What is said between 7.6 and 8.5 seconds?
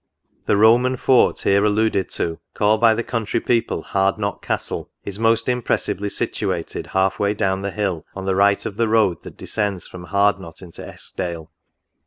the hill on the